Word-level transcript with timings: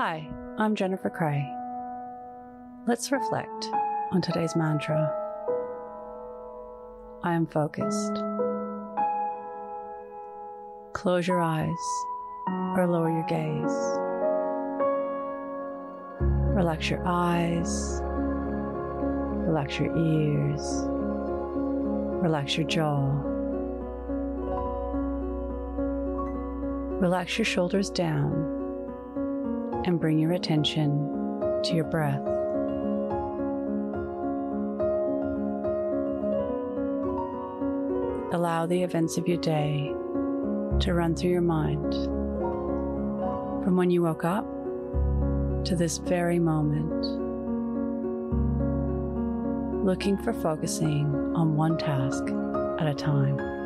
Hi, 0.00 0.30
I'm 0.58 0.76
Jennifer 0.76 1.10
Cray. 1.10 1.44
Let's 2.86 3.10
reflect 3.10 3.68
on 4.12 4.22
today's 4.22 4.54
mantra. 4.54 5.12
I 7.24 7.34
am 7.34 7.48
focused. 7.48 8.14
Close 10.92 11.26
your 11.26 11.40
eyes 11.40 11.66
or 12.76 12.86
lower 12.86 13.10
your 13.10 13.26
gaze. 13.26 13.76
Relax 16.54 16.90
your 16.90 17.02
eyes, 17.04 18.00
relax 19.48 19.80
your 19.80 19.96
ears, 19.96 20.62
relax 22.22 22.56
your 22.56 22.68
jaw. 22.68 23.20
Relax 27.00 27.36
your 27.36 27.44
shoulders 27.44 27.90
down 27.90 28.57
and 29.88 29.98
bring 29.98 30.18
your 30.18 30.32
attention 30.32 30.98
to 31.64 31.74
your 31.74 31.84
breath. 31.84 32.20
Allow 38.34 38.66
the 38.66 38.82
events 38.82 39.16
of 39.16 39.26
your 39.26 39.38
day 39.38 39.94
to 40.80 40.92
run 40.92 41.16
through 41.16 41.30
your 41.30 41.40
mind 41.40 41.94
from 43.64 43.76
when 43.76 43.90
you 43.90 44.02
woke 44.02 44.24
up 44.24 44.44
to 45.64 45.74
this 45.74 45.96
very 45.96 46.38
moment, 46.38 47.06
looking 49.86 50.18
for 50.18 50.34
focusing 50.34 51.06
on 51.34 51.56
one 51.56 51.78
task 51.78 52.24
at 52.78 52.86
a 52.86 52.94
time. 52.94 53.57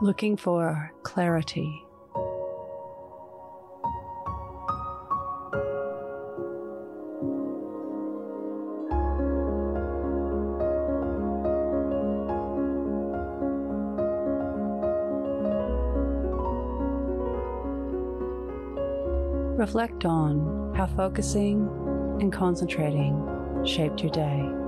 Looking 0.00 0.36
for 0.36 0.92
clarity. 1.02 1.84
Reflect 19.56 20.04
on 20.04 20.72
how 20.76 20.86
focusing 20.86 21.68
and 22.20 22.32
concentrating 22.32 23.64
shaped 23.64 24.00
your 24.00 24.12
day. 24.12 24.67